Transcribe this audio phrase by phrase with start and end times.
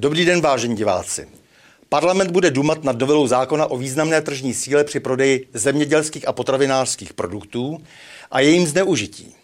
[0.00, 1.28] Dobrý den, vážení diváci.
[1.88, 7.12] Parlament bude dumat nad novelou zákona o významné tržní síle při prodeji zemědělských a potravinářských
[7.12, 7.78] produktů
[8.30, 9.34] a jejím zneužití.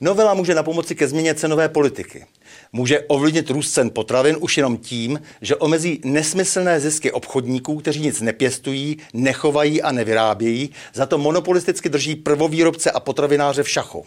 [0.00, 2.26] Novela může na pomoci ke změně cenové politiky.
[2.72, 8.20] Může ovlivnit růst cen potravin už jenom tím, že omezí nesmyslné zisky obchodníků, kteří nic
[8.20, 14.06] nepěstují, nechovají a nevyrábějí, za to monopolisticky drží prvovýrobce a potravináře v šachu.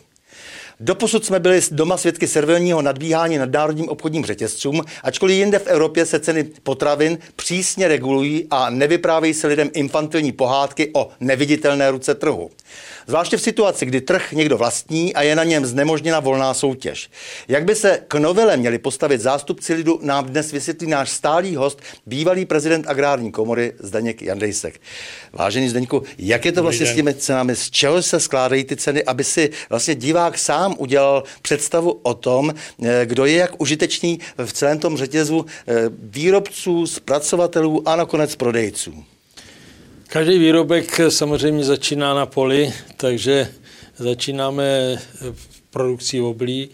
[0.79, 6.19] Doposud jsme byli doma svědky servilního nadbíhání nadnárodním obchodním řetězcům, ačkoliv jinde v Evropě se
[6.19, 12.49] ceny potravin přísně regulují a nevyprávějí se lidem infantilní pohádky o neviditelné ruce trhu.
[13.07, 17.09] Zvláště v situaci, kdy trh někdo vlastní a je na něm znemožněna volná soutěž.
[17.47, 21.81] Jak by se k novele měli postavit zástupci lidu, nám dnes vysvětlí náš stálý host,
[22.05, 24.81] bývalý prezident agrární komory Zdeněk Jandejsek.
[25.33, 27.55] Vážený Zdeňku, jak je to vlastně s těmi cenami?
[27.55, 32.53] Z čeho se skládají ty ceny, aby si vlastně divák sám udělal představu o tom,
[32.83, 39.03] eh, kdo je jak užitečný v celém tom řetězu eh, výrobců, zpracovatelů a nakonec prodejců?
[40.09, 43.47] Každý výrobek samozřejmě začíná na poli, takže
[43.97, 44.97] začínáme
[45.69, 46.69] produkcí oblí.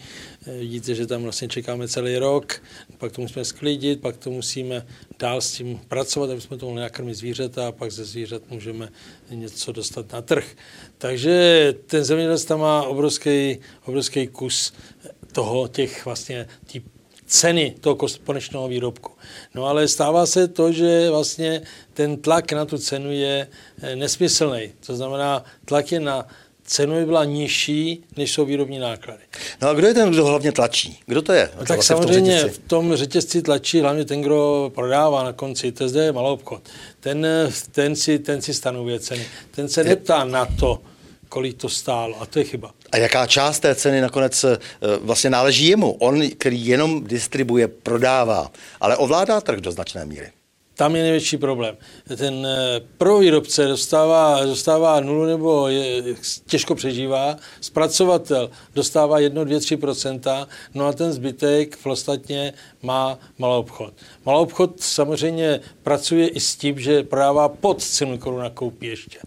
[0.58, 2.62] Vidíte, že tam vlastně čekáme celý rok,
[2.98, 4.86] pak to musíme sklidit, pak to musíme
[5.18, 8.88] dál s tím pracovat, aby jsme to mohli nakrmit zvířata a pak ze zvířat můžeme
[9.30, 10.46] něco dostat na trh.
[10.98, 14.72] Takže ten zemědělec tam má obrovský, obrovský kus
[15.32, 16.80] toho, těch vlastně tý
[17.34, 19.12] ceny toho konečného výrobku.
[19.54, 21.62] No ale stává se to, že vlastně
[21.94, 23.48] ten tlak na tu cenu je
[23.82, 24.72] eh, nesmyslný.
[24.86, 26.26] To znamená, tlak je na
[26.66, 29.22] cenu by byla nižší, než jsou výrobní náklady.
[29.62, 30.98] No a kdo je ten, kdo hlavně tlačí?
[31.06, 31.50] Kdo to je?
[31.52, 35.32] No, tak vlastně samozřejmě v tom, v tom řetězci tlačí hlavně ten, kdo prodává na
[35.32, 35.72] konci.
[35.72, 36.62] To je zde malou obchod.
[37.00, 37.26] Ten,
[37.72, 39.26] ten, si, ten si stanovuje ceny.
[39.50, 40.80] Ten se neptá na to,
[41.34, 42.22] kolik to stálo.
[42.22, 42.70] A to je chyba.
[42.92, 44.58] A jaká část té ceny nakonec eh,
[45.00, 45.90] vlastně náleží jemu?
[45.90, 48.50] On, který jenom distribuje, prodává,
[48.80, 50.30] ale ovládá trh do značné míry.
[50.74, 51.76] Tam je největší problém.
[52.16, 56.02] Ten eh, prvovýrobce dostává, dostává nulu nebo je,
[56.46, 62.52] těžko přežívá, zpracovatel dostává 1, 2, 3% no a ten zbytek vlastně
[62.82, 63.94] má malou obchod.
[64.26, 69.18] Malou obchod samozřejmě pracuje i s tím, že prodává pod cenu koruna koupí ještě.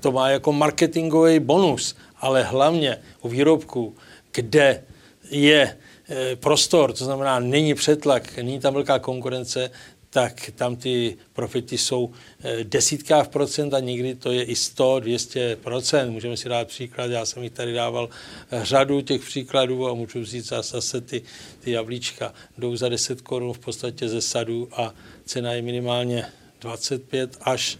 [0.00, 3.94] To má jako marketingový bonus, ale hlavně u výrobků,
[4.32, 4.82] kde
[5.30, 9.70] je eh, prostor, to znamená, není přetlak, není tam velká konkurence,
[10.12, 15.56] tak tam ty profity jsou eh, desítkách procent a někdy to je i 100, 200
[15.56, 16.10] procent.
[16.10, 18.08] Můžeme si dát příklad, já jsem jich tady dával
[18.50, 21.22] eh, řadu těch příkladů a můžu říct zase ty,
[21.60, 26.26] ty jablíčka jdou za 10 korun v podstatě ze sadu a cena je minimálně
[26.60, 27.78] 25 až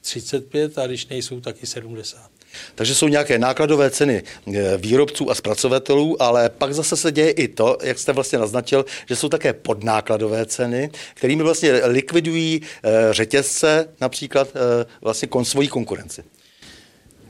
[0.00, 2.31] 35 a když nejsou, taky 70.
[2.74, 7.48] Takže jsou nějaké nákladové ceny eh, výrobců a zpracovatelů, ale pak zase se děje i
[7.48, 13.88] to, jak jste vlastně naznačil, že jsou také podnákladové ceny, kterými vlastně likvidují eh, řetězce
[14.00, 16.24] například eh, vlastně kon svojí konkurenci.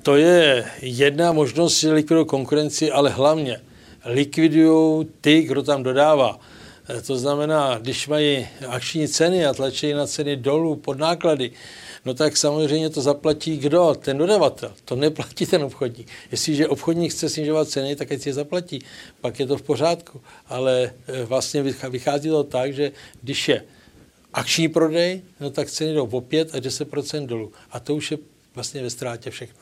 [0.03, 3.61] To je jedna možnost, že likvidují konkurenci, ale hlavně
[4.05, 6.39] likvidují ty, kdo tam dodává.
[7.07, 11.51] To znamená, když mají akční ceny a tlačí na ceny dolů pod náklady,
[12.05, 13.95] no tak samozřejmě to zaplatí kdo?
[13.95, 14.73] Ten dodavatel.
[14.85, 16.09] To neplatí ten obchodník.
[16.31, 18.85] Jestliže obchodník chce snižovat ceny, tak ať si je zaplatí.
[19.21, 20.21] Pak je to v pořádku.
[20.47, 23.65] Ale eh, vlastně vychází to tak, že když je
[24.33, 26.89] akční prodej, no tak ceny jdou o 5 až 10
[27.21, 27.53] dolů.
[27.71, 28.19] A to už je
[28.55, 29.57] vlastně ve ztrátě všechno.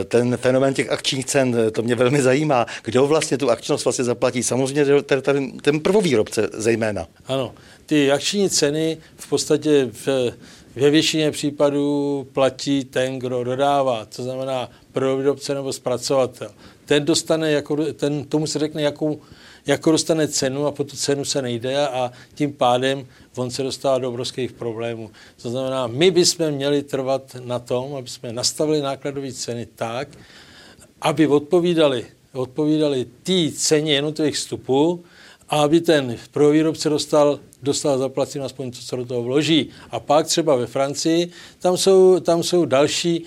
[0.00, 2.66] Eh, ten fenomén těch akčních cen, eh, to mě velmi zajímá.
[2.84, 4.42] Kdo vlastně tu akčnost vlastně zaplatí?
[4.42, 7.06] Samozřejmě ten, ten, ten prvovýrobce zejména.
[7.26, 7.54] Ano,
[7.86, 10.32] ty akční ceny v podstatě v,
[10.76, 16.50] ve většině případů platí ten, kdo dodává, to znamená prvovýrobce nebo zpracovatel.
[16.84, 19.20] Ten dostane, jako, ten, tomu se řekne, jakou,
[19.66, 23.98] jako dostane cenu a po tu cenu se nejde a tím pádem on se dostává
[23.98, 25.10] do obrovských problémů.
[25.42, 30.08] To znamená, my bychom měli trvat na tom, aby jsme nastavili nákladové ceny tak,
[31.00, 35.04] aby odpovídali, odpovídali té ceně jednotlivých vstupů
[35.48, 39.70] a aby ten prvovýrobce dostal dostal zaplaceno aspoň to, co do toho vloží.
[39.90, 43.24] A pak třeba ve Francii, tam jsou, tam jsou další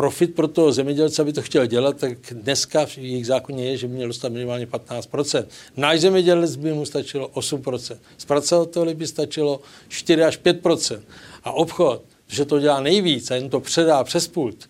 [0.00, 3.88] profit pro toho zemědělce, aby to chtěl dělat, tak dneska v jejich zákoně je, že
[3.88, 5.44] by měl dostat minimálně 15%.
[5.76, 7.96] Náš zemědělec by mu stačilo 8%.
[8.18, 11.00] Zpracovateli by stačilo 4 až 5%.
[11.44, 14.68] A obchod, že to dělá nejvíc a jen to předá přes pult,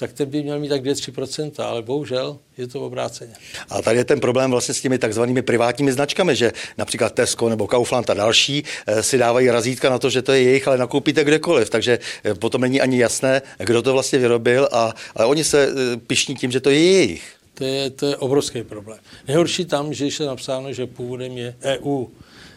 [0.00, 3.34] tak ten by měl mít tak 2-3%, ale bohužel je to obráceně.
[3.68, 7.66] A tady je ten problém vlastně s těmi takzvanými privátními značkami, že například Tesco nebo
[7.66, 11.24] Kaufland a další eh, si dávají razítka na to, že to je jejich, ale nakoupíte
[11.24, 15.68] kdekoliv, takže eh, potom není ani jasné, kdo to vlastně vyrobil, a, ale oni se
[15.68, 17.34] eh, pišní tím, že to je jejich.
[17.54, 18.98] To je, to je obrovský problém.
[19.28, 22.06] Nejhorší tam, že je napsáno, že původem je EU,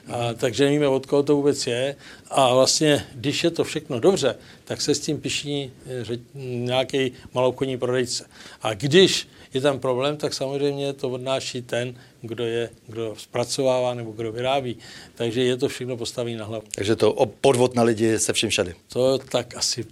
[0.07, 1.95] A, takže nevíme, od koho to vůbec je.
[2.29, 7.77] A vlastně, když je to všechno dobře, tak se s tím pišní eh, nějaký malobchodní
[7.77, 8.25] prodejce.
[8.61, 14.11] A když je tam problém, tak samozřejmě to odnáší ten, kdo je, kdo zpracovává nebo
[14.11, 14.77] kdo vyrábí.
[15.15, 16.63] Takže je to všechno postavené na hlavu.
[16.75, 18.75] Takže to podvod na lidi se všem všady.
[18.93, 19.85] To tak asi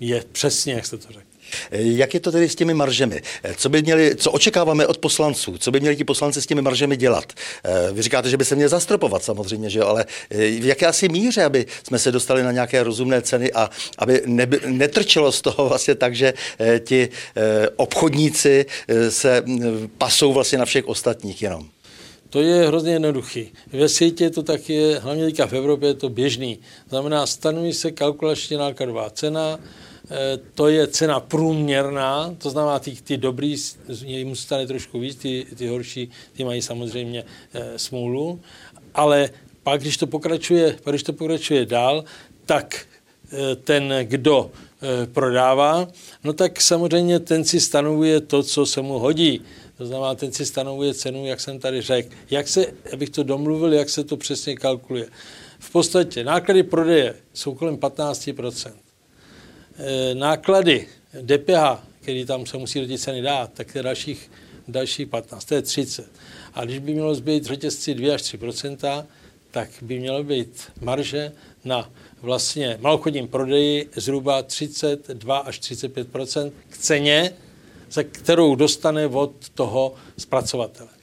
[0.00, 1.27] je přesně, jak jste to řekl.
[1.70, 3.22] Jak je to tedy s těmi maržemi?
[3.56, 5.58] Co, by měli, co očekáváme od poslanců?
[5.58, 7.32] Co by měli ti poslanci s těmi maržemi dělat?
[7.64, 9.86] Eh, vy říkáte, že by se měli zastropovat samozřejmě, že jo?
[9.86, 13.70] ale eh, v jaké asi míře, aby jsme se dostali na nějaké rozumné ceny a
[13.98, 17.08] aby neby, netrčelo z toho vlastně tak, že eh, ti
[17.76, 18.66] obchodníci
[19.08, 19.44] se
[19.98, 21.68] pasou vlastně na všech ostatních jenom?
[22.30, 23.52] To je hrozně jednoduchý.
[23.72, 26.58] Ve světě to tak je, hlavně teďka v Evropě je to běžný.
[26.88, 29.87] Znamená, stanoví se kalkulačně nákladová cena, Eh,
[30.54, 33.56] to je cena průměrná, to znamená, ty, ty dobrý,
[34.04, 38.40] jim stane trošku víc, ty, ty horší, ty mají samozřejmě e, smůlu,
[38.94, 39.30] ale
[39.62, 42.04] pak, když to pokračuje, pak, když to pokračuje dál,
[42.46, 42.86] tak
[43.32, 44.50] e, ten, kdo
[45.12, 45.88] prodává,
[46.24, 49.42] no tak samozřejmě ten si stanovuje to, co se mu hodí.
[49.78, 52.08] To znamená, ten si stanovuje cenu, jak jsem tady řekl.
[52.30, 55.06] Jak se, abych to domluvil, jak se to přesně kalkuluje.
[55.58, 58.87] V podstatě náklady prodeje jsou kolem 15 Eh,
[60.14, 60.86] náklady
[61.22, 64.30] DPH, který tam se musí do té ceny dát, tak je dalších,
[64.68, 66.10] dalších 15, to je 30.
[66.54, 69.04] A když by mělo být řetězci 2 až 3%
[69.50, 71.32] tak by mělo být marže
[71.64, 71.90] na
[72.22, 76.08] vlastně malochodním prodeji zhruba 32 až 35
[76.68, 77.32] k ceně,
[77.90, 80.97] za kterou dostane od toho zpracovatele.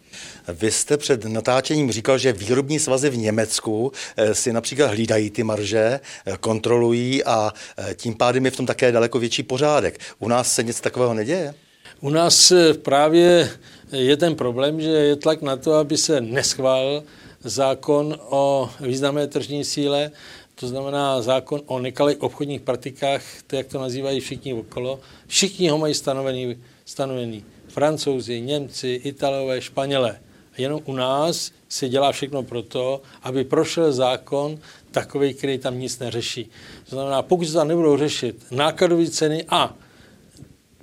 [0.47, 5.43] Vy jste před natáčením říkal, že výrobní svazy v Německu eh, si například hlídají ty
[5.43, 9.99] marže, eh, kontrolují a eh, tím pádem je v tom také daleko větší pořádek.
[10.19, 11.53] U nás se nic takového neděje?
[12.01, 13.49] U nás právě
[13.91, 17.03] je ten problém, že je tlak na to, aby se neschválil
[17.43, 20.11] zákon o významné tržní síle,
[20.55, 24.99] to znamená zákon o nekalých obchodních praktikách, to jak to nazývají všichni okolo.
[25.27, 27.45] Všichni ho mají stanovený, stanovený.
[27.67, 30.19] Francouzi, Němci, Italové, Španělé.
[30.57, 34.59] Jenom u nás se dělá všechno proto, aby prošel zákon
[34.91, 36.49] takový, který tam nic neřeší.
[36.89, 39.75] To znamená, pokud se tam nebudou řešit nákladové ceny a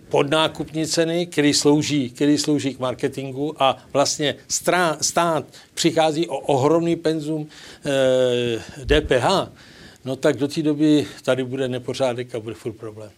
[0.08, 5.44] podnákupní ceny, který slouží, který slouží k marketingu a vlastně strá, stát
[5.74, 7.48] přichází o ohromný penzum
[7.84, 7.90] e,
[8.82, 9.52] eh, DPH,
[10.04, 13.10] no tak do té doby tady bude nepořádek a bude furt problém.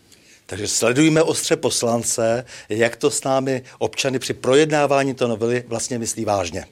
[0.47, 6.25] Takže sledujeme ostře poslance, jak to s námi občany při projednávání to novely vlastně myslí
[6.25, 6.65] vážně.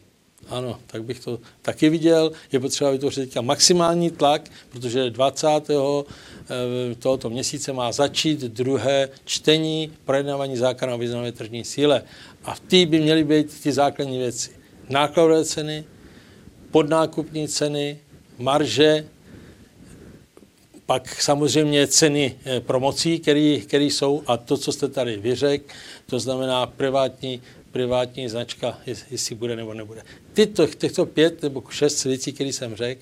[0.48, 2.32] Ano, tak bych to taky viděl.
[2.52, 5.48] Je potřeba vytvořit teďka maximální tlak, protože 20.
[5.70, 12.02] Eh, tohoto měsíce má začít druhé čtení projednávání zákona o významné tržní síle.
[12.44, 14.50] A v té by měly být ty základní věci.
[14.88, 15.84] Nákladové ceny,
[16.70, 17.98] podnákupní ceny,
[18.38, 19.04] marže,
[20.92, 23.18] pak samozřejmě ceny eh, promocí,
[23.66, 25.64] které jsou a to, co jste tady vyřekl,
[26.06, 28.78] to znamená privátní, privátní značka,
[29.10, 30.02] jestli bude nebo nebude.
[30.32, 33.00] Tyto, těchto pět nebo šest věcí, které jsem řekl,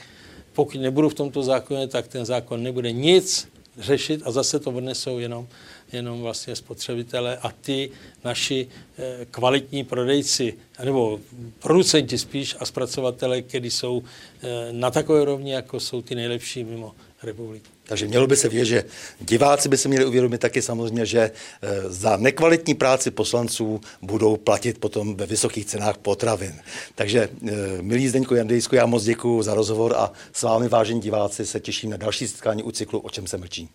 [0.53, 3.49] pokud nebudou v tomto zákoně, tak ten zákon nebude nic
[3.79, 5.49] řešit a zase to odnesou jenom,
[5.93, 7.91] jenom vlastně spotřebitele a ty
[8.25, 10.55] naši eh, kvalitní prodejci,
[10.85, 11.21] nebo
[11.59, 16.95] producenti spíš a zpracovatele, kteří jsou eh, na takové rovni, jako jsou ty nejlepší mimo
[17.23, 17.71] republiky.
[17.85, 18.85] Takže mělo by se vědět, že
[19.21, 24.79] diváci by se měli uvědomit taky samozřejmě, že eh, za nekvalitní práci poslanců budou platit
[24.79, 26.55] potom ve vysokých cenách potravin.
[26.95, 31.47] Takže eh, milí Zdeňku Jandejsku, já moc děkuji za rozhovor a s vámi, vážení diváci,
[31.47, 33.69] se těším na další setkání u cyklu O čem se mlčí.